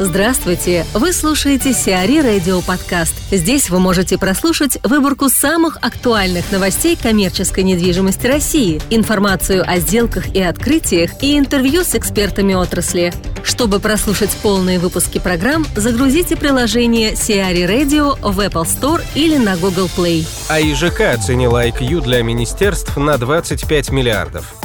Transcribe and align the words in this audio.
Здравствуйте! 0.00 0.84
Вы 0.92 1.12
слушаете 1.12 1.72
Сиари 1.72 2.18
Радио 2.20 2.60
Подкаст. 2.62 3.14
Здесь 3.30 3.70
вы 3.70 3.78
можете 3.78 4.18
прослушать 4.18 4.76
выборку 4.82 5.28
самых 5.28 5.78
актуальных 5.82 6.50
новостей 6.50 6.98
коммерческой 7.00 7.62
недвижимости 7.62 8.26
России, 8.26 8.82
информацию 8.90 9.62
о 9.64 9.78
сделках 9.78 10.34
и 10.34 10.42
открытиях 10.42 11.22
и 11.22 11.38
интервью 11.38 11.84
с 11.84 11.94
экспертами 11.94 12.54
отрасли. 12.54 13.14
Чтобы 13.44 13.78
прослушать 13.78 14.36
полные 14.42 14.80
выпуски 14.80 15.20
программ, 15.20 15.64
загрузите 15.76 16.34
приложение 16.34 17.14
Сиари 17.14 17.62
Radio 17.62 18.18
в 18.20 18.40
Apple 18.40 18.64
Store 18.64 19.00
или 19.14 19.36
на 19.36 19.56
Google 19.56 19.88
Play. 19.96 20.26
А 20.48 20.60
ИЖК 20.60 21.02
оценила 21.14 21.64
IQ 21.68 22.00
для 22.00 22.20
министерств 22.24 22.96
на 22.96 23.16
25 23.16 23.90
миллиардов. 23.90 24.56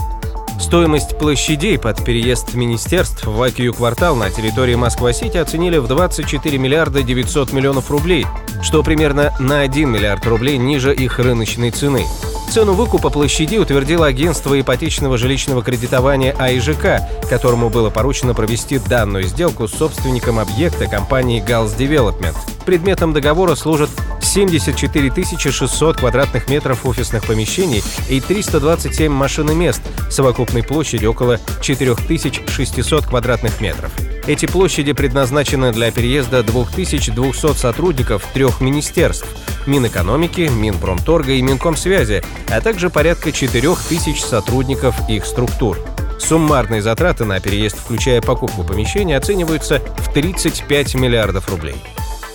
Стоимость 0.60 1.18
площадей 1.18 1.80
под 1.80 2.04
переезд 2.04 2.54
министерств 2.54 3.26
в 3.26 3.42
IQ-квартал 3.42 4.16
на 4.16 4.30
территории 4.30 4.76
Москва-Сити 4.76 5.38
оценили 5.38 5.78
в 5.78 5.88
24 5.88 6.58
миллиарда 6.58 7.02
900 7.02 7.54
миллионов 7.54 7.90
рублей, 7.90 8.28
что 8.62 8.84
примерно 8.84 9.34
на 9.40 9.62
1 9.62 9.90
миллиард 9.90 10.26
рублей 10.28 10.58
ниже 10.58 10.94
их 10.94 11.18
рыночной 11.18 11.72
цены. 11.72 12.06
Цену 12.52 12.74
выкупа 12.74 13.10
площади 13.10 13.58
утвердило 13.58 14.08
агентство 14.08 14.60
ипотечного 14.60 15.18
жилищного 15.18 15.64
кредитования 15.64 16.36
АИЖК, 16.38 17.02
которому 17.30 17.70
было 17.70 17.90
поручено 17.90 18.34
провести 18.34 18.80
данную 18.80 19.24
сделку 19.26 19.68
с 19.68 19.74
собственником 19.74 20.40
объекта 20.40 20.88
компании 20.88 21.42
«Галс 21.42 21.76
Development. 21.76 22.36
Предметом 22.66 23.14
договора 23.14 23.56
служат 23.56 23.90
74 24.30 25.52
600 25.52 25.98
квадратных 25.98 26.50
метров 26.50 26.86
офисных 26.86 27.26
помещений 27.26 27.84
и 28.10 28.22
327 28.22 29.12
машиномест 29.12 29.82
совокупной 30.12 30.62
площадью 30.62 31.12
около 31.12 31.40
4600 31.62 33.08
квадратных 33.08 33.60
метров. 33.60 33.92
Эти 34.28 34.46
площади 34.46 34.94
предназначены 34.94 35.72
для 35.72 35.90
переезда 35.92 36.44
2200 36.44 37.58
сотрудников 37.58 38.24
трех 38.32 38.62
министерств– 38.62 39.28
Минэкономики, 39.66 40.42
Минпромторга 40.42 41.32
и 41.32 41.42
Минкомсвязи, 41.42 42.24
а 42.50 42.62
также 42.62 42.92
порядка 42.92 43.32
4000 43.32 44.20
сотрудников 44.20 44.96
их 45.10 45.26
структур. 45.26 45.80
Суммарные 46.20 46.84
затраты 46.84 47.26
на 47.26 47.40
переезд, 47.40 47.78
включая 47.80 48.22
покупку 48.22 48.64
помещения, 48.64 49.18
оцениваются 49.18 49.82
в 49.98 50.14
35 50.14 50.94
миллиардов 50.96 51.50
рублей. 51.50 51.78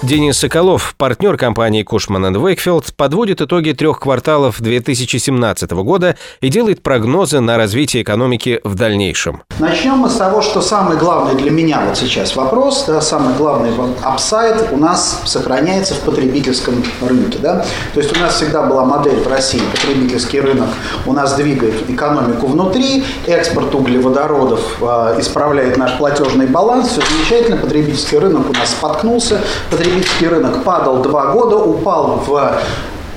Денис 0.05 0.37
Соколов, 0.37 0.95
партнер 0.99 1.39
компании 1.39 1.83
Кушман 1.83 2.37
Вейкфилд, 2.37 2.95
подводит 2.95 3.41
итоги 3.41 3.73
трех 3.73 4.01
кварталов 4.01 4.61
2017 4.61 5.71
года 5.71 6.17
и 6.43 6.51
делает 6.51 6.83
прогнозы 6.83 7.41
на 7.41 7.57
развитие 7.57 8.03
экономики 8.03 8.61
в 8.65 8.75
дальнейшем. 8.75 9.45
Начнем 9.59 9.95
мы 9.95 10.11
с 10.11 10.17
того, 10.17 10.43
что 10.43 10.61
самый 10.61 10.99
главный 10.99 11.41
для 11.41 11.51
меня 11.51 11.81
вот 11.89 11.97
сейчас 11.97 12.37
вопрос, 12.37 12.85
да, 12.87 13.01
самый 13.01 13.35
главный 13.35 13.71
апсайд 14.03 14.69
у 14.73 14.77
нас 14.77 15.23
сохраняется 15.25 15.95
в 15.95 16.01
потребительском 16.01 16.85
рынке. 17.01 17.39
Да? 17.41 17.65
То 17.95 18.01
есть 18.01 18.15
у 18.15 18.21
нас 18.21 18.35
всегда 18.35 18.65
была 18.65 18.85
модель 18.85 19.21
в 19.21 19.27
России, 19.27 19.63
потребительский 19.73 20.41
рынок 20.41 20.69
у 21.07 21.15
нас 21.15 21.33
двигает 21.33 21.89
экономику 21.89 22.49
внутри, 22.49 23.05
экспорт 23.27 23.75
углеводородов 23.75 24.61
э, 24.83 25.17
исправляет 25.19 25.79
наш 25.79 25.97
платежный 25.97 26.47
баланс, 26.47 26.89
все 26.89 27.01
замечательно, 27.01 27.57
потребительский 27.57 28.19
рынок 28.19 28.51
у 28.51 28.53
нас 28.53 28.73
споткнулся, 28.73 29.41
потребительский 29.71 29.94
потребительский 29.95 30.28
рынок 30.28 30.64
падал 30.64 31.03
два 31.03 31.33
года, 31.33 31.56
упал 31.56 32.17
в 32.27 32.59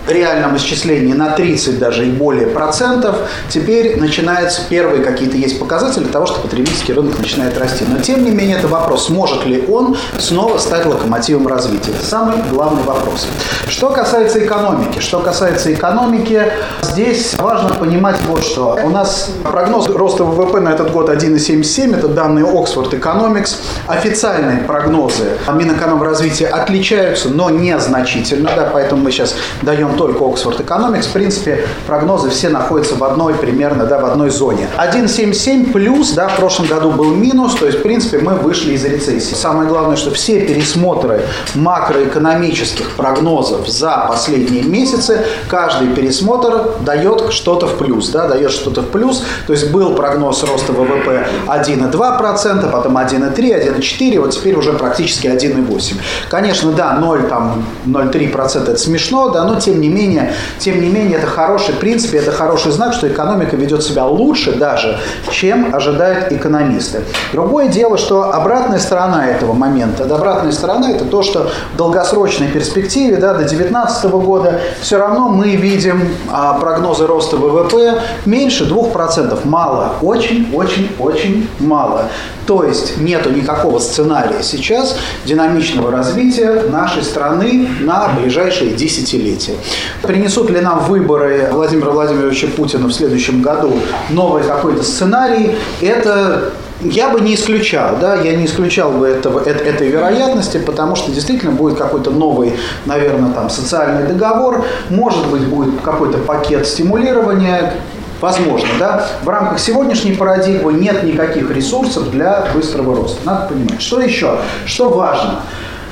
реальном 0.10 0.56
исчислении 0.58 1.14
на 1.14 1.32
30 1.32 1.80
даже 1.80 2.08
и 2.08 2.12
более 2.12 2.48
процентов, 2.48 3.16
теперь 3.50 4.00
начинаются 4.00 4.62
первые 4.70 5.04
какие-то 5.04 5.38
есть 5.38 5.60
показатели 5.60 6.06
того, 6.06 6.26
что 6.26 6.40
потребительский 6.40 6.94
рынок 6.94 7.20
начинает 7.20 7.58
расти. 7.58 7.86
Но 7.88 8.00
тем 8.00 8.24
не 8.24 8.32
менее 8.32 8.58
это 8.58 8.68
вопрос, 8.68 9.08
сможет 9.08 9.46
ли 9.46 9.66
он 9.68 9.98
снова 10.20 10.58
стать 10.58 10.86
локомотивом 10.86 11.48
развития. 11.48 11.92
Это 11.92 12.06
самый 12.06 12.38
главный 12.52 12.84
вопрос. 12.84 13.28
Что 13.68 13.90
касается 13.90 14.44
экономики, 14.44 15.00
что 15.00 15.20
касается 15.20 15.74
экономики, 15.74 16.44
здесь 16.82 17.36
важно 17.38 17.70
понимать 17.76 18.18
вот 18.28 18.44
что. 18.44 18.80
У 18.84 18.90
нас 18.90 19.32
прогноз 19.44 19.88
роста 19.90 20.24
ВВП 20.24 20.60
на 20.60 20.70
этот 20.70 20.92
год 20.92 21.10
1,77, 21.10 21.98
это 21.98 22.08
данные 22.08 22.46
Oxford 22.46 22.92
Economics. 22.92 23.56
Официальные 23.88 24.64
прогнозы 24.64 25.38
Минэкономразвития 25.48 26.50
отличаются, 26.50 27.30
но 27.30 27.50
незначительно, 27.50 28.52
да, 28.56 28.70
поэтому 28.72 29.04
мы 29.04 29.12
сейчас 29.12 29.36
даем 29.62 29.97
только 29.98 30.24
Oxford 30.24 30.66
Economics, 30.66 31.10
в 31.10 31.14
принципе, 31.14 31.66
прогнозы 31.86 32.30
все 32.30 32.50
находятся 32.50 32.96
в 32.96 33.04
одной 33.04 33.34
примерно, 33.34 33.86
да, 33.86 34.00
в 34.00 34.06
одной 34.06 34.30
зоне. 34.30 34.68
1,77 34.78 35.72
плюс, 35.72 36.12
да, 36.12 36.28
в 36.28 36.38
прошлом 36.38 36.68
году 36.68 36.92
был 36.92 37.14
минус, 37.14 37.56
то 37.56 37.66
есть, 37.66 37.80
в 37.80 37.82
принципе, 37.82 38.20
мы 38.20 38.36
вышли 38.36 38.74
из 38.74 38.86
рецессии. 38.86 39.34
Самое 39.34 39.68
главное, 39.68 39.96
что 39.96 40.12
все 40.12 40.42
пересмотры 40.42 41.22
макроэкономических 41.56 42.92
прогнозов 42.92 43.68
за 43.68 44.06
последние 44.08 44.64
месяцы, 44.64 45.26
каждый 45.50 45.90
пересмотр 45.90 46.72
дает 46.82 47.32
что-то 47.32 47.68
в 47.68 47.78
плюс, 47.78 48.10
да, 48.10 48.28
дает 48.28 48.52
что-то 48.52 48.82
в 48.82 48.88
плюс. 48.88 49.24
То 49.48 49.54
есть 49.54 49.72
был 49.72 49.96
прогноз 49.96 50.44
роста 50.44 50.74
ВВП 50.74 51.28
1,2%, 51.48 52.72
потом 52.72 52.98
1,3, 52.98 53.36
1,4, 53.36 54.20
вот 54.20 54.32
теперь 54.32 54.56
уже 54.56 54.74
практически 54.74 55.28
1,8. 55.28 55.96
Конечно, 56.30 56.72
да, 56.72 56.94
0, 56.94 57.24
там, 57.24 57.66
0,3% 57.86 58.64
это 58.64 58.78
смешно, 58.78 59.30
да, 59.30 59.44
но 59.46 59.60
тем 59.60 59.82
не 59.82 59.87
не 59.88 59.94
менее, 59.94 60.34
тем 60.60 60.82
не 60.82 60.90
менее, 60.90 61.18
это 61.18 61.28
хороший, 61.28 61.74
в 61.74 61.80
принципе, 61.80 62.18
это 62.18 62.32
хороший 62.32 62.72
знак, 62.72 62.94
что 62.94 63.08
экономика 63.08 63.56
ведет 63.56 63.84
себя 63.84 64.06
лучше 64.06 64.54
даже, 64.54 65.00
чем 65.32 65.74
ожидают 65.74 66.32
экономисты. 66.32 67.02
Другое 67.32 67.68
дело, 67.68 67.98
что 67.98 68.34
обратная 68.34 68.80
сторона 68.80 69.28
этого 69.28 69.54
момента, 69.54 70.04
обратная 70.04 70.52
сторона 70.52 70.92
это 70.92 71.06
то, 71.06 71.24
что 71.24 71.50
в 71.74 71.78
долгосрочной 71.78 72.48
перспективе, 72.48 73.18
да, 73.18 73.34
до 73.34 73.40
2019 73.40 74.12
года, 74.12 74.60
все 74.82 74.98
равно 74.98 75.30
мы 75.30 75.56
видим 75.56 76.10
а, 76.32 76.54
прогнозы 76.60 77.06
роста 77.06 77.38
ВВП 77.38 78.02
меньше 78.26 78.66
2%. 78.66 79.40
Мало, 79.46 79.94
очень-очень-очень 80.02 81.50
мало. 81.60 82.06
То 82.46 82.64
есть 82.64 82.98
нету 82.98 83.30
никакого 83.30 83.78
сценария 83.80 84.42
сейчас 84.42 84.96
динамичного 85.26 85.92
развития 85.92 86.64
нашей 86.70 87.04
страны 87.04 87.68
на 87.82 88.08
ближайшие 88.18 88.72
десятилетия. 88.72 89.56
Принесут 90.02 90.50
ли 90.50 90.62
нам 90.62 90.86
выборы 90.86 91.50
Владимира 91.52 91.92
Владимировича 91.92 92.48
Путина 92.56 92.88
в 92.88 92.94
следующем 92.94 93.42
году 93.42 93.74
новый 94.10 94.44
какой-то 94.44 94.84
сценарий, 94.84 95.56
это 95.82 96.52
я 96.82 97.10
бы 97.10 97.22
не 97.22 97.36
исключал, 97.36 97.98
да, 98.00 98.16
я 98.16 98.36
не 98.36 98.46
исключал 98.46 98.92
бы 98.92 99.08
этого, 99.08 99.40
этой 99.40 99.88
вероятности, 99.90 100.60
потому 100.60 100.96
что 100.96 101.12
действительно 101.12 101.52
будет 101.52 101.78
какой-то 101.78 102.12
новый, 102.12 102.54
наверное, 102.86 103.32
там 103.32 103.50
социальный 103.50 104.08
договор, 104.08 104.64
может 104.90 105.26
быть, 105.28 105.46
будет 105.48 105.82
какой-то 105.82 106.20
пакет 106.20 106.68
стимулирования, 106.68 107.74
возможно, 108.22 108.70
да. 108.80 109.08
В 109.24 109.30
рамках 109.30 109.60
сегодняшней 109.60 110.14
парадигмы 110.14 110.74
нет 110.74 111.04
никаких 111.04 111.50
ресурсов 111.52 112.12
для 112.12 112.48
быстрого 112.54 112.96
роста. 112.96 113.20
Надо 113.26 113.48
понимать. 113.48 113.82
Что 113.82 114.00
еще? 114.00 114.38
Что 114.66 114.90
важно? 114.90 115.42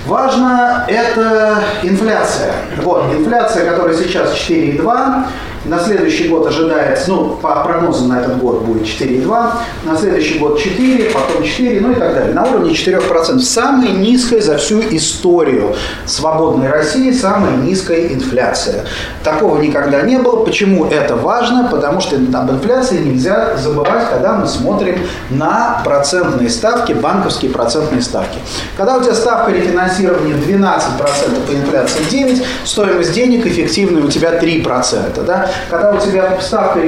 Важно 0.06 0.86
это 0.88 1.64
инфляция. 1.82 2.54
Вот, 2.84 3.12
инфляция, 3.12 3.72
которая 3.72 3.96
сейчас 3.98 4.34
4,2, 4.36 5.26
на 5.66 5.80
следующий 5.80 6.28
год 6.28 6.48
ожидается, 6.48 7.12
ну, 7.12 7.38
по 7.42 7.64
прогнозам 7.64 8.10
на 8.10 8.22
этот 8.22 8.38
год 8.38 8.62
будет 8.62 8.84
4,2, 8.84 9.52
на 9.84 9.98
следующий 9.98 10.40
год 10.40 10.60
4, 10.60 11.12
потом 11.12 11.44
4, 11.44 11.82
ну 11.82 11.92
и 11.92 11.96
так 11.96 12.14
далее. 12.14 12.34
На 12.34 12.44
уровне 12.44 12.72
4%. 12.72 13.40
Самая 13.40 13.92
низкая 13.92 14.42
за 14.42 14.58
всю 14.58 14.82
историю 14.82 15.76
свободной 16.06 16.70
России, 16.70 17.12
самая 17.12 17.58
низкая 17.58 18.08
инфляция. 18.08 18.86
Такого 19.24 19.60
никогда 19.60 20.02
не 20.02 20.18
было. 20.18 20.44
Почему 20.44 20.86
это 20.86 21.16
важно? 21.16 21.68
Потому 21.72 22.02
что 22.02 22.16
об 22.16 22.52
инфляции 22.52 22.98
нельзя 22.98 23.58
забывать, 23.58 24.10
когда 24.10 24.34
мы 24.34 24.48
смотрим 24.48 25.00
на 25.30 25.82
процентные 25.84 26.50
ставки, 26.50 26.94
банковские 26.94 27.52
процентные 27.52 28.02
ставки. 28.02 28.40
Когда 28.78 28.98
у 28.98 29.02
тебя 29.04 29.16
ставка 29.16 29.52
рефинансирования 29.52 30.36
12%, 30.36 31.48
по 31.48 31.52
инфляции 31.52 32.00
9%, 32.12 32.44
стоимость 32.64 33.14
денег 33.14 33.46
эффективная 33.46 34.04
у 34.04 34.08
тебя 34.10 34.38
3%. 34.38 35.24
Да? 35.26 35.50
Когда 35.70 35.92
у 35.92 35.98
тебя 36.00 36.38
ставка, 36.42 36.80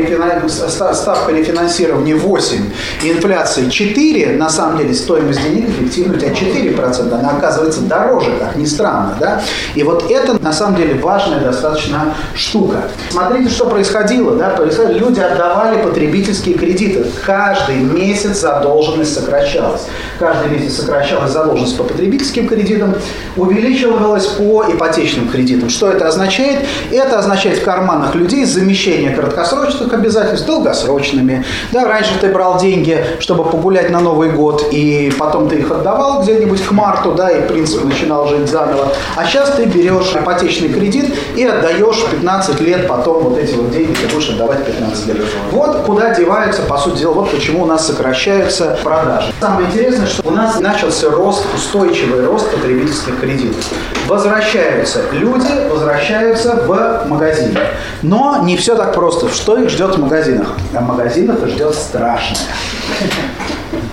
ставка 0.94 1.31
рефинансирования 1.31 2.16
8 2.16 2.58
и 3.04 3.12
инфляция 3.12 3.69
4, 3.69 4.38
на 4.38 4.50
самом 4.50 4.78
деле 4.78 4.94
стоимость 4.94 5.42
денег 5.42 5.69
эффективно 5.69 6.16
у 6.16 6.19
тебя 6.19 6.31
4%, 6.31 7.14
она 7.14 7.31
оказывается 7.31 7.81
дороже, 7.81 8.31
как 8.40 8.56
ни 8.56 8.66
странно. 8.66 9.16
Да? 9.19 9.42
И 9.75 9.84
вот 9.84 10.10
это 10.10 10.42
на 10.44 10.54
самом 10.54 10.75
деле 10.75 10.96
важная 10.96 11.40
достаточно 11.40 12.16
штука. 12.36 12.84
Смотрите, 13.10 13.50
что 13.50 13.66
происходило. 13.66 14.36
Да? 14.36 14.50
происходило. 14.50 14.98
Люди 14.98 15.19
отдавали 15.19 15.81
потребительские 15.81 16.56
кредиты. 16.56 17.06
Каждый 17.25 17.78
месяц 17.78 18.42
задолженность 18.42 19.14
сокращалась. 19.14 19.88
Каждый 20.19 20.52
месяц 20.52 20.78
сокращалась 20.78 21.31
задолженность 21.31 21.78
по 21.78 21.84
потребительским 21.84 22.48
кредитам, 22.48 22.96
увеличивалась 23.36 24.25
по 24.28 24.66
ипотечным 24.68 25.30
кредитам. 25.30 25.69
Что 25.69 25.92
это 25.92 26.08
означает? 26.08 26.66
Это 26.92 27.19
означает 27.19 27.60
в 27.60 27.64
карманах 27.64 28.16
людей 28.16 28.46
замещение 28.57 29.12
краткосрочных 29.12 29.94
обязательств 29.94 30.48
долгосрочными. 30.48 31.45
Да, 31.71 31.86
раньше 31.86 32.12
ты 32.19 32.27
брал 32.27 32.59
деньги, 32.59 33.06
чтобы 33.19 33.45
погулять 33.45 33.89
на 33.92 34.00
Новый 34.00 34.31
год, 34.31 34.68
и 34.71 35.13
потом 35.18 35.48
ты 35.48 35.57
их 35.57 35.71
отдавал 35.71 36.24
где-нибудь 36.24 36.62
к 36.62 36.71
марту, 36.71 37.13
да, 37.13 37.30
и, 37.30 37.42
в 37.42 37.48
принципе, 37.48 37.86
начинал 37.86 38.27
жить 38.27 38.50
заново. 38.50 38.92
А 39.15 39.25
сейчас 39.25 39.51
ты 39.51 39.65
берешь 39.65 40.13
ипотечный 40.15 40.69
кредит 40.69 41.13
и 41.36 41.44
отдаешь 41.45 42.04
15 42.12 42.59
лет, 42.62 42.88
потом 42.88 43.24
вот 43.24 43.38
эти 43.38 43.54
вот 43.54 43.71
деньги 43.71 43.94
ты 43.94 44.13
будешь 44.13 44.30
отдавать 44.30 44.65
15 44.65 45.07
лет. 45.07 45.18
Вот 45.51 45.83
куда 45.86 46.13
деваются, 46.13 46.63
по 46.63 46.77
сути 46.77 47.00
дела, 47.00 47.13
вот 47.13 47.31
почему 47.31 47.63
у 47.63 47.65
нас 47.65 47.86
сокращаются 47.86 48.77
продажи. 48.83 49.31
Самое 49.39 49.68
интересное, 49.68 50.07
что 50.07 50.27
у 50.27 50.31
нас 50.31 50.59
начался 50.59 51.09
рост, 51.09 51.45
устойчивый 51.54 52.25
рост 52.25 52.50
потребительских 52.51 53.19
кредитов. 53.19 53.63
Возвращаются 54.07 55.01
люди, 55.12 55.69
возвращаются 55.69 56.63
в 56.65 57.06
магазины. 57.07 57.59
Но 58.01 58.42
не 58.48 58.56
все 58.56 58.76
так 58.76 58.96
просто. 58.96 59.30
Что 59.30 59.58
их 59.58 59.70
ждет 59.70 59.96
в 59.96 60.00
магазинах? 60.00 60.56
А 60.74 60.80
в 60.80 60.88
магазинах 60.88 61.40
их 61.44 61.50
ждет 61.50 61.76
страшное. 61.76 62.48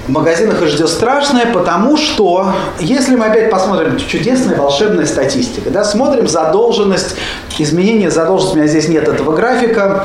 В 0.07 0.11
магазинах 0.11 0.63
их 0.63 0.69
ждет 0.69 0.89
страшное, 0.89 1.47
потому 1.53 1.97
что, 1.97 2.53
если 2.79 3.17
мы 3.17 3.27
опять 3.27 3.51
посмотрим 3.51 3.97
чудесная 3.97 4.57
волшебная 4.57 5.07
статистика, 5.07 5.71
да, 5.71 5.83
смотрим 5.83 6.29
задолженность, 6.29 7.17
изменение 7.59 8.11
задолженности, 8.11 8.55
у 8.55 8.59
меня 8.59 8.69
здесь 8.69 8.89
нет 8.89 9.09
этого 9.09 9.35
графика, 9.35 10.05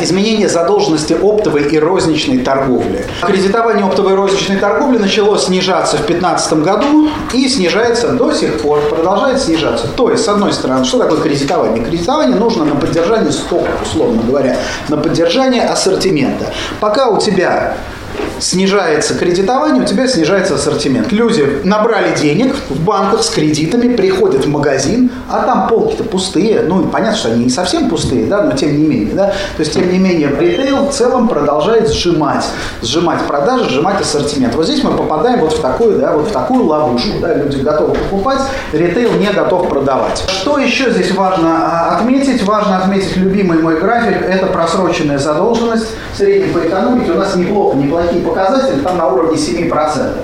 изменение 0.00 0.48
задолженности 0.48 1.12
оптовой 1.12 1.64
и 1.64 1.78
розничной 1.78 2.38
торговли. 2.38 3.06
Кредитование 3.22 3.84
оптовой 3.84 4.12
и 4.12 4.16
розничной 4.16 4.56
торговли 4.56 4.98
началось 4.98 5.44
снижаться 5.44 5.96
в 5.96 6.06
2015 6.06 6.52
году 6.54 7.08
и 7.32 7.48
снижается 7.48 8.08
до 8.08 8.32
сих 8.32 8.60
пор, 8.60 8.80
продолжает 8.88 9.40
снижаться. 9.40 9.88
То 9.88 10.10
есть, 10.10 10.24
с 10.24 10.28
одной 10.28 10.52
стороны, 10.52 10.84
что 10.84 10.98
такое 10.98 11.20
кредитование? 11.20 11.84
Кредитование 11.84 12.36
нужно 12.36 12.64
на 12.64 12.76
поддержание 12.76 13.32
стока, 13.32 13.70
условно 13.82 14.22
говоря, 14.22 14.56
на 14.88 14.96
поддержание 14.96 15.64
ассортимента. 15.64 16.52
Пока 16.80 17.08
у 17.08 17.18
тебя 17.18 17.76
снижается 18.38 19.14
кредитование, 19.14 19.82
у 19.82 19.86
тебя 19.86 20.06
снижается 20.06 20.54
ассортимент. 20.54 21.12
Люди 21.12 21.60
набрали 21.64 22.14
денег 22.16 22.54
в 22.68 22.80
банках 22.80 23.22
с 23.22 23.30
кредитами, 23.30 23.94
приходят 23.94 24.44
в 24.44 24.48
магазин, 24.48 25.10
а 25.30 25.42
там 25.42 25.68
полки-то 25.68 26.04
пустые. 26.04 26.62
Ну, 26.62 26.84
понятно, 26.86 27.16
что 27.16 27.28
они 27.28 27.44
не 27.44 27.50
совсем 27.50 27.88
пустые, 27.88 28.26
да, 28.26 28.42
но 28.42 28.52
тем 28.52 28.76
не 28.76 28.86
менее. 28.86 29.14
Да? 29.14 29.26
То 29.56 29.60
есть, 29.60 29.72
тем 29.72 29.90
не 29.90 29.98
менее, 29.98 30.30
ритейл 30.38 30.88
в 30.88 30.92
целом 30.92 31.28
продолжает 31.28 31.90
сжимать. 31.90 32.44
Сжимать 32.82 33.22
продажи, 33.26 33.70
сжимать 33.70 34.00
ассортимент. 34.00 34.54
Вот 34.54 34.66
здесь 34.66 34.82
мы 34.82 34.92
попадаем 34.92 35.40
вот 35.40 35.52
в 35.52 35.60
такую, 35.60 35.98
да, 35.98 36.12
вот 36.12 36.28
в 36.28 36.32
такую 36.32 36.64
ловушку. 36.64 37.18
Да? 37.20 37.34
Люди 37.34 37.58
готовы 37.58 37.94
покупать, 37.94 38.40
ритейл 38.72 39.12
не 39.14 39.30
готов 39.32 39.68
продавать. 39.68 40.24
Что 40.28 40.58
еще 40.58 40.90
здесь 40.90 41.12
важно 41.12 41.48
а, 41.50 41.96
отметить? 41.96 42.42
Важно 42.42 42.78
отметить 42.78 43.16
любимый 43.16 43.58
мой 43.58 43.80
график. 43.80 44.22
Это 44.22 44.46
просроченная 44.46 45.18
задолженность. 45.18 45.88
В 46.14 46.16
среднем 46.18 46.52
по 46.52 46.58
экономике 46.58 47.12
у 47.12 47.18
нас 47.18 47.36
неплохо, 47.36 47.76
неплохие 47.76 48.22
показатели, 48.32 48.80
там 48.80 48.98
на 48.98 49.08
уровне 49.08 49.36
7%. 49.36 50.16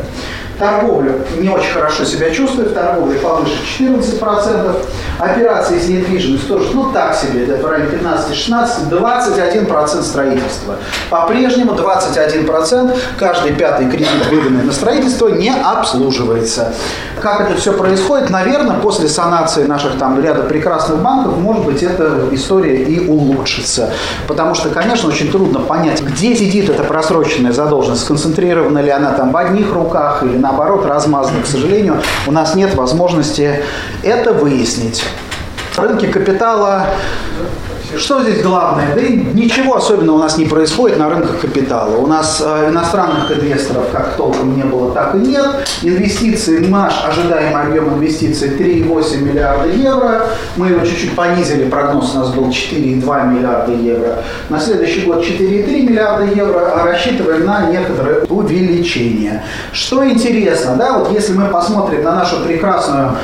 Торговля 0.59 1.13
не 1.39 1.49
очень 1.49 1.71
хорошо 1.71 2.05
себя 2.05 2.33
чувствует, 2.33 2.75
торговля 2.75 3.17
повыше 3.21 3.53
14%, 3.79 4.77
операции 5.21 5.79
с 5.79 5.89
недвижимостью 5.89 6.49
тоже, 6.49 6.71
ну 6.75 6.91
так 6.91 7.15
себе, 7.15 7.45
это 7.45 7.65
в 7.65 7.71
районе 7.71 7.91
15-16, 7.91 8.91
21% 8.91 10.03
строительства. 10.03 10.75
По-прежнему 11.11 11.75
21% 11.75 12.99
каждый 13.17 13.53
пятый 13.53 13.89
кредит, 13.89 14.09
выданный 14.29 14.65
на 14.65 14.73
строительство, 14.73 15.29
не 15.29 15.55
обслуживается. 15.55 16.75
Как 17.21 17.41
это 17.41 17.55
все 17.57 17.73
происходит? 17.73 18.31
Наверное, 18.31 18.77
после 18.77 19.09
санации 19.09 19.65
наших 19.65 19.99
там 19.99 20.23
ряда 20.23 20.43
прекрасных 20.43 20.99
банков, 20.99 21.39
может 21.39 21.65
быть, 21.65 21.83
эта 21.83 22.29
история 22.33 22.83
и 22.83 23.09
улучшится. 23.09 23.91
Потому 24.27 24.55
что, 24.55 24.69
конечно, 24.71 25.09
очень 25.09 25.31
трудно 25.31 25.61
понять, 25.61 26.03
где 26.03 26.35
сидит 26.35 26.69
эта 26.71 26.85
просроченная 26.85 27.53
задолженность, 27.53 28.03
сконцентрирована 28.03 28.79
ли 28.79 28.91
она 28.91 29.13
там 29.13 29.33
в 29.33 29.37
одних 29.37 29.73
руках 29.73 30.23
или 30.23 30.37
наоборот 30.37 30.87
размазана. 30.87 31.43
К 31.43 31.47
сожалению, 31.47 32.01
у 32.27 32.33
нас 32.33 32.55
нет 32.55 32.75
возможности 32.75 33.63
это 34.03 34.33
выяснить. 34.33 35.05
Рынки 35.77 36.07
капитала 36.07 36.87
что 37.97 38.23
здесь 38.23 38.43
главное? 38.43 38.95
Да 38.95 39.01
ничего 39.01 39.77
особенного 39.77 40.17
у 40.17 40.19
нас 40.19 40.37
не 40.37 40.45
происходит 40.45 40.99
на 40.99 41.09
рынках 41.09 41.41
капитала. 41.41 41.97
У 41.97 42.07
нас 42.07 42.43
э, 42.45 42.69
иностранных 42.69 43.31
инвесторов 43.31 43.87
как 43.93 44.17
толком 44.17 44.57
не 44.57 44.63
было, 44.63 44.93
так 44.93 45.15
и 45.15 45.19
нет. 45.19 45.47
Инвестиции, 45.83 46.59
наш 46.67 46.93
ожидаемый 47.07 47.63
объем 47.63 47.95
инвестиций 47.95 48.51
3,8 48.51 49.23
миллиарда 49.23 49.69
евро. 49.69 50.27
Мы 50.57 50.69
его 50.69 50.85
чуть-чуть 50.85 51.15
понизили, 51.15 51.69
прогноз 51.69 52.15
у 52.15 52.19
нас 52.19 52.31
был 52.31 52.49
4,2 52.49 53.33
миллиарда 53.33 53.73
евро. 53.73 54.23
На 54.49 54.61
следующий 54.61 55.07
год 55.07 55.25
4,3 55.25 55.83
миллиарда 55.83 56.25
евро, 56.25 56.73
а 56.75 56.85
рассчитываем 56.85 57.47
на 57.47 57.71
некоторое 57.71 58.25
увеличение. 58.29 59.43
Что 59.73 60.09
интересно, 60.09 60.77
да, 60.77 60.99
вот 60.99 61.13
если 61.13 61.33
мы 61.33 61.47
посмотрим 61.47 62.05
на 62.05 62.17
нашу 62.17 62.45
прекрасную 62.45 63.17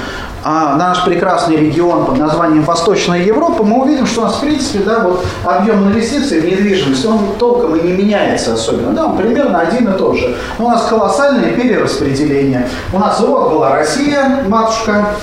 а, 0.45 0.77
наш 0.77 1.05
прекрасный 1.05 1.57
регион 1.57 2.05
под 2.05 2.19
названием 2.19 2.63
Восточная 2.65 3.23
Европа, 3.23 3.65
мы 3.65 3.83
увидим, 3.83 4.07
что 4.07 4.21
у 4.21 4.25
нас, 4.25 4.35
в 4.35 4.41
принципе, 4.41 4.81
да, 4.81 5.01
вот 5.01 5.25
объем 5.45 5.89
инвестиций 5.89 6.41
в 6.41 6.45
недвижимость, 6.45 7.07
он 7.07 7.19
толком 7.39 7.75
и 7.77 7.83
не 7.83 7.93
меняется 7.93 8.53
особенно. 8.53 8.93
Да, 8.93 9.07
он 9.07 9.17
примерно 9.17 9.61
один 9.61 9.89
и 9.89 9.97
тот 9.97 10.17
же. 10.17 10.37
Но 10.59 10.67
у 10.67 10.69
нас 10.69 10.87
колоссальное 10.87 11.53
перераспределение. 11.53 12.69
У 12.93 12.99
нас 12.99 13.19
вот 13.21 13.51
была 13.51 13.71
Россия, 13.71 14.45
матушка, 14.47 15.17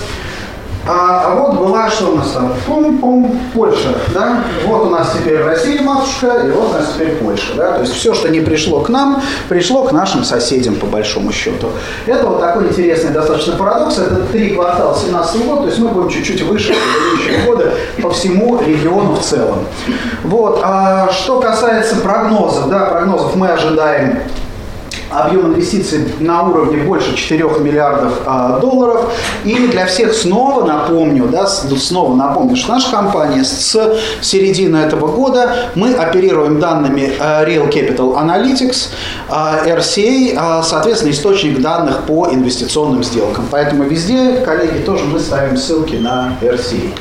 а, 0.88 1.26
а 1.28 1.36
вот 1.36 1.60
была, 1.60 1.90
что 1.90 2.08
у 2.08 2.16
нас 2.16 2.32
там, 2.32 2.54
пум-пум, 2.66 3.40
Польша, 3.54 3.96
да, 4.14 4.44
вот 4.66 4.88
у 4.88 4.90
нас 4.90 5.14
теперь 5.16 5.38
Россия, 5.44 5.82
матушка, 5.82 6.42
и 6.46 6.52
вот 6.52 6.70
у 6.70 6.74
нас 6.74 6.94
теперь 6.94 7.16
Польша, 7.18 7.54
да, 7.56 7.74
то 7.74 7.82
есть 7.82 7.94
все, 7.94 8.14
что 8.14 8.30
не 8.30 8.40
пришло 8.40 8.82
к 8.82 8.90
нам, 8.90 9.22
пришло 9.48 9.84
к 9.84 9.92
нашим 9.92 10.24
соседям, 10.24 10.76
по 10.76 10.88
большому 10.88 11.32
счету. 11.32 11.68
Это 12.08 12.26
вот 12.26 12.40
такой 12.40 12.68
интересный 12.68 13.12
достаточно 13.12 13.56
парадокс, 13.56 14.00
это 14.00 14.16
три 14.32 14.56
квартала 14.56 14.98
17 14.98 15.46
года, 15.46 15.62
то 15.62 15.68
есть 15.68 15.80
мы 15.80 15.90
будем 15.90 16.10
чуть-чуть 16.10 16.42
выше 16.42 16.74
предыдущего 16.74 17.46
года 17.46 17.74
по 18.02 18.10
всему 18.10 18.60
региону 18.60 19.14
в 19.14 19.22
целом. 19.22 19.60
Вот, 20.24 20.62
а 20.64 21.12
что 21.12 21.40
касается 21.40 21.98
прогнозов, 21.98 22.70
да, 22.70 22.86
прогнозов 22.86 23.36
мы 23.36 23.50
ожидаем 23.50 24.20
объем 25.12 25.48
инвестиций 25.48 26.06
на 26.20 26.44
уровне 26.44 26.84
больше 26.84 27.16
4 27.16 27.44
миллиардов 27.60 28.22
а, 28.26 28.60
долларов. 28.60 29.12
И 29.44 29.56
для 29.68 29.86
всех 29.86 30.14
снова 30.14 30.66
напомню, 30.66 31.28
да, 31.28 31.48
снова 31.48 32.16
напомню, 32.16 32.56
что 32.56 32.74
наша 32.74 32.92
компания 32.92 33.44
с 33.44 33.78
середины 34.22 34.78
этого 34.78 35.08
года 35.08 35.72
мы 35.76 35.94
оперируем 35.94 36.60
данными 36.60 37.12
а, 37.20 37.44
Real 37.46 37.70
Capital 37.70 38.16
Analytics, 38.16 38.90
а, 39.30 39.66
RCA, 39.66 40.36
а, 40.38 40.64
соответственно, 40.64 41.12
источник 41.12 41.62
данных 41.62 42.04
по 42.04 42.30
инвестиционным 42.32 43.04
сделкам. 43.04 43.46
Поэтому 43.52 43.84
везде, 43.84 44.38
коллеги, 44.46 44.84
тоже 44.86 45.06
мы 45.06 45.20
ставим 45.20 45.58
ссылки 45.58 45.96
на 45.96 46.38
RCA. 46.42 46.92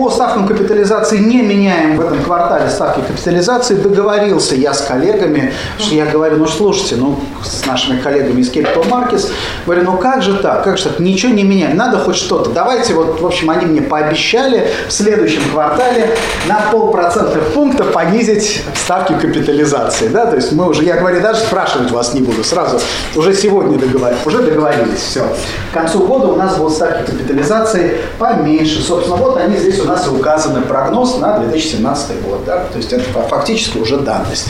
По 0.00 0.08
ставкам 0.08 0.48
капитализации 0.48 1.18
не 1.18 1.42
меняем 1.42 1.98
в 1.98 2.00
этом 2.00 2.22
квартале 2.22 2.70
ставки 2.70 3.02
капитализации. 3.06 3.74
Договорился 3.74 4.54
я 4.54 4.72
с 4.72 4.80
коллегами, 4.80 5.52
что 5.78 5.94
я 5.94 6.06
говорю, 6.06 6.38
ну 6.38 6.46
слушайте, 6.46 6.96
ну 6.96 7.20
с 7.44 7.66
нашими 7.66 8.00
коллегами 8.00 8.40
из 8.40 8.50
Capital 8.50 8.88
Markets, 8.88 9.28
говорю, 9.66 9.82
ну 9.82 9.98
как 9.98 10.22
же 10.22 10.38
так, 10.38 10.64
как 10.64 10.78
же 10.78 10.84
так, 10.84 11.00
ничего 11.00 11.34
не 11.34 11.42
меняем, 11.42 11.76
надо 11.76 11.98
хоть 11.98 12.16
что-то. 12.16 12.48
Давайте 12.48 12.94
вот, 12.94 13.20
в 13.20 13.26
общем, 13.26 13.50
они 13.50 13.66
мне 13.66 13.82
пообещали 13.82 14.68
в 14.88 14.92
следующем 14.92 15.42
квартале 15.50 16.16
на 16.48 16.62
полпроцентных 16.72 17.52
пункта 17.52 17.84
понизить 17.84 18.62
ставки 18.74 19.12
капитализации. 19.12 20.08
Да? 20.08 20.24
То 20.24 20.36
есть 20.36 20.52
мы 20.52 20.66
уже, 20.66 20.82
я 20.82 20.96
говорю, 20.96 21.20
даже 21.20 21.40
спрашивать 21.40 21.90
вас 21.90 22.14
не 22.14 22.22
буду, 22.22 22.42
сразу 22.42 22.80
уже 23.14 23.34
сегодня 23.34 23.78
договорились, 23.78 24.24
уже 24.24 24.38
договорились, 24.38 25.00
все. 25.00 25.26
К 25.70 25.74
концу 25.74 26.06
года 26.06 26.28
у 26.28 26.36
нас 26.36 26.56
будут 26.56 26.72
ставки 26.72 27.10
капитализации 27.10 27.98
поменьше. 28.18 28.80
Собственно, 28.80 29.16
вот 29.16 29.36
они 29.36 29.58
здесь 29.58 29.78
у 29.80 29.84
нас 29.84 29.89
указан 30.12 30.62
прогноз 30.62 31.18
на 31.18 31.38
2017 31.38 32.22
год. 32.22 32.44
Да? 32.44 32.64
То 32.72 32.78
есть 32.78 32.92
это 32.92 33.04
фактически 33.28 33.78
уже 33.78 33.98
данность. 33.98 34.48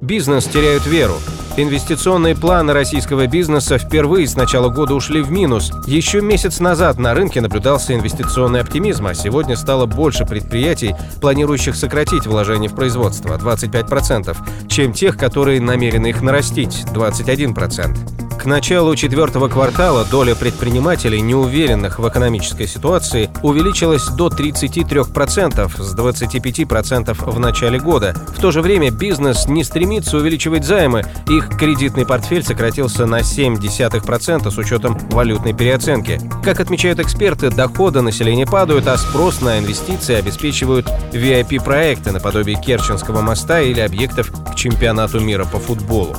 Бизнес 0.00 0.44
теряют 0.44 0.86
веру. 0.86 1.14
Инвестиционные 1.56 2.34
планы 2.34 2.72
российского 2.72 3.28
бизнеса 3.28 3.78
впервые 3.78 4.26
с 4.26 4.34
начала 4.34 4.70
года 4.70 4.94
ушли 4.94 5.22
в 5.22 5.30
минус. 5.30 5.70
Еще 5.86 6.20
месяц 6.20 6.58
назад 6.58 6.98
на 6.98 7.14
рынке 7.14 7.40
наблюдался 7.40 7.94
инвестиционный 7.94 8.60
оптимизм, 8.60 9.06
а 9.06 9.14
сегодня 9.14 9.56
стало 9.56 9.86
больше 9.86 10.26
предприятий, 10.26 10.96
планирующих 11.20 11.76
сократить 11.76 12.26
вложения 12.26 12.68
в 12.68 12.74
производство 12.74 13.38
25%, 13.38 14.36
чем 14.66 14.92
тех, 14.92 15.16
которые 15.16 15.60
намерены 15.60 16.08
их 16.08 16.22
нарастить 16.22 16.84
21%. 16.92 18.24
К 18.44 18.46
началу 18.46 18.94
четвертого 18.94 19.48
квартала 19.48 20.04
доля 20.04 20.34
предпринимателей, 20.34 21.22
неуверенных 21.22 21.98
в 21.98 22.06
экономической 22.06 22.66
ситуации, 22.66 23.30
увеличилась 23.42 24.06
до 24.08 24.28
33% 24.28 25.82
с 25.82 25.96
25% 25.96 27.30
в 27.30 27.40
начале 27.40 27.78
года. 27.80 28.14
В 28.36 28.38
то 28.38 28.50
же 28.50 28.60
время 28.60 28.90
бизнес 28.90 29.48
не 29.48 29.64
стремится 29.64 30.18
увеличивать 30.18 30.66
займы, 30.66 31.04
их 31.26 31.43
их 31.50 31.56
кредитный 31.56 32.06
портфель 32.06 32.42
сократился 32.42 33.06
на 33.06 33.20
0,7% 33.20 34.50
с 34.50 34.58
учетом 34.58 34.98
валютной 35.10 35.52
переоценки. 35.52 36.20
Как 36.42 36.60
отмечают 36.60 37.00
эксперты, 37.00 37.50
доходы 37.50 38.00
населения 38.00 38.46
падают, 38.46 38.86
а 38.86 38.96
спрос 38.96 39.40
на 39.40 39.58
инвестиции 39.58 40.14
обеспечивают 40.14 40.86
VIP-проекты 41.12 42.12
наподобие 42.12 42.60
Керченского 42.60 43.20
моста 43.20 43.60
или 43.60 43.80
объектов 43.80 44.30
к 44.30 44.54
чемпионату 44.54 45.20
мира 45.20 45.44
по 45.44 45.58
футболу. 45.58 46.16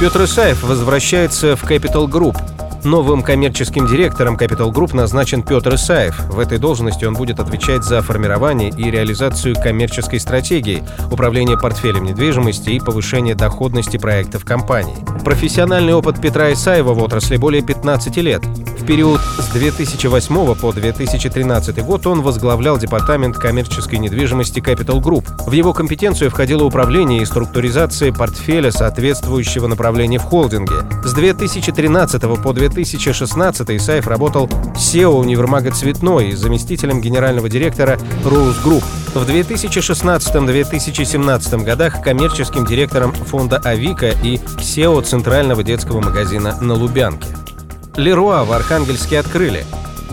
Петр 0.00 0.24
Исаев 0.24 0.62
возвращается 0.62 1.56
в 1.56 1.64
Capital 1.64 2.06
Group. 2.06 2.36
Новым 2.84 3.22
коммерческим 3.22 3.86
директором 3.86 4.36
Capital 4.36 4.72
Group 4.72 4.94
назначен 4.94 5.42
Петр 5.42 5.74
Исаев. 5.74 6.18
В 6.28 6.38
этой 6.38 6.58
должности 6.58 7.04
он 7.04 7.14
будет 7.14 7.40
отвечать 7.40 7.82
за 7.82 8.02
формирование 8.02 8.70
и 8.70 8.90
реализацию 8.90 9.56
коммерческой 9.60 10.20
стратегии, 10.20 10.84
управление 11.10 11.58
портфелем 11.58 12.04
недвижимости 12.04 12.70
и 12.70 12.80
повышение 12.80 13.34
доходности 13.34 13.96
проектов 13.96 14.44
компании. 14.44 14.96
Профессиональный 15.24 15.92
опыт 15.92 16.20
Петра 16.20 16.52
Исаева 16.52 16.94
в 16.94 17.02
отрасли 17.02 17.36
более 17.36 17.62
15 17.62 18.16
лет 18.18 18.42
период 18.88 19.20
с 19.38 19.48
2008 19.50 20.54
по 20.54 20.72
2013 20.72 21.84
год 21.84 22.06
он 22.06 22.22
возглавлял 22.22 22.78
департамент 22.78 23.36
коммерческой 23.36 23.98
недвижимости 23.98 24.60
Capital 24.60 25.02
Group. 25.02 25.26
В 25.46 25.52
его 25.52 25.74
компетенцию 25.74 26.30
входило 26.30 26.64
управление 26.64 27.20
и 27.20 27.26
структуризация 27.26 28.14
портфеля 28.14 28.70
соответствующего 28.70 29.66
направления 29.66 30.18
в 30.18 30.22
холдинге. 30.22 30.86
С 31.04 31.12
2013 31.12 32.22
по 32.42 32.54
2016 32.54 33.70
Исаев 33.72 34.06
работал 34.06 34.46
SEO 34.46 35.20
универмага 35.20 35.70
«Цветной» 35.70 36.30
и 36.30 36.34
заместителем 36.34 37.02
генерального 37.02 37.50
директора 37.50 37.98
Rose 38.24 38.56
Group. 38.64 38.84
В 39.14 39.28
2016-2017 39.28 41.62
годах 41.62 42.00
коммерческим 42.00 42.64
директором 42.64 43.12
фонда 43.12 43.58
«Авика» 43.58 44.12
и 44.24 44.40
SEO 44.56 45.02
Центрального 45.02 45.62
детского 45.62 46.00
магазина 46.00 46.58
на 46.62 46.72
Лубянке. 46.72 47.37
Леруа 47.98 48.44
в 48.44 48.52
Архангельске 48.52 49.18
открыли. 49.18 49.66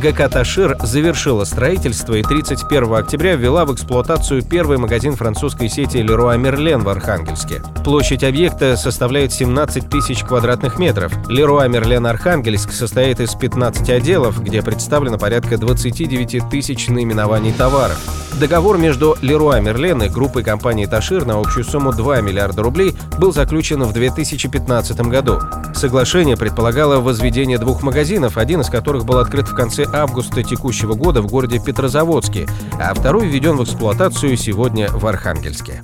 ГК 0.05 0.29
«Ташир» 0.29 0.77
завершила 0.83 1.45
строительство 1.45 2.13
и 2.13 2.21
31 2.21 2.93
октября 2.93 3.35
ввела 3.35 3.65
в 3.65 3.74
эксплуатацию 3.74 4.43
первый 4.43 4.77
магазин 4.77 5.15
французской 5.15 5.67
сети 5.67 5.97
«Леруа 5.97 6.38
Мерлен» 6.38 6.83
в 6.83 6.89
Архангельске. 6.89 7.63
Площадь 7.83 8.24
объекта 8.24 8.77
составляет 8.77 9.33
17 9.33 9.89
тысяч 9.89 10.24
квадратных 10.24 10.77
метров. 10.77 11.12
«Леруа 11.27 11.67
Мерлен 11.67 12.05
Архангельск» 12.05 12.71
состоит 12.71 13.19
из 13.19 13.33
15 13.33 13.89
отделов, 13.89 14.43
где 14.43 14.62
представлено 14.62 15.17
порядка 15.17 15.57
29 15.57 16.51
тысяч 16.51 16.88
наименований 16.88 17.51
товаров. 17.51 17.97
Договор 18.39 18.77
между 18.77 19.15
Леруа 19.21 19.62
Мерлен 19.62 20.03
и 20.03 20.09
группой 20.09 20.43
компании 20.43 20.85
«Ташир» 20.85 21.25
на 21.25 21.39
общую 21.39 21.63
сумму 21.63 21.93
2 21.93 22.19
миллиарда 22.19 22.62
рублей 22.62 22.93
был 23.17 23.31
заключен 23.31 23.81
в 23.83 23.93
2015 23.93 25.00
году. 25.03 25.39
Соглашение 25.74 26.35
предполагало 26.35 27.00
возведение 27.00 27.57
двух 27.57 27.81
магазинов, 27.81 28.38
один 28.38 28.59
из 28.59 28.67
которых 28.67 29.05
был 29.05 29.19
открыт 29.19 29.47
в 29.47 29.55
конце 29.55 29.85
августа 30.02 30.44
текущего 30.44 30.94
года 30.94 31.22
в 31.22 31.28
городе 31.28 31.60
Петрозаводске, 31.60 32.48
а 32.80 32.94
второй 32.94 33.28
введен 33.28 33.58
в 33.58 33.64
эксплуатацию 33.64 34.38
сегодня 34.38 34.90
в 34.90 35.06
Архангельске. 35.06 35.82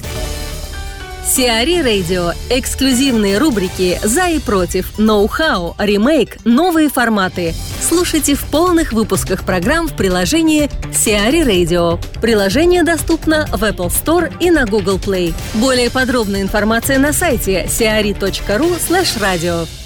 Сиари 1.25 1.81
Радио. 1.81 2.33
Эксклюзивные 2.49 3.37
рубрики 3.37 3.99
«За 4.03 4.27
и 4.27 4.39
против», 4.39 4.97
«Ноу-хау», 4.97 5.75
«Ремейк», 5.77 6.37
«Новые 6.43 6.89
форматы». 6.89 7.53
Слушайте 7.81 8.35
в 8.35 8.43
полных 8.45 8.91
выпусках 8.91 9.45
программ 9.45 9.87
в 9.87 9.95
приложении 9.95 10.69
Сиари 10.93 11.41
Radio. 11.41 12.03
Приложение 12.19 12.83
доступно 12.83 13.47
в 13.47 13.63
Apple 13.63 13.87
Store 13.87 14.33
и 14.41 14.51
на 14.51 14.65
Google 14.65 14.97
Play. 14.97 15.33
Более 15.53 15.89
подробная 15.89 16.41
информация 16.41 16.99
на 16.99 17.13
сайте 17.13 17.65
siari.ru 17.65 18.77
slash 18.79 19.17
radio. 19.21 19.80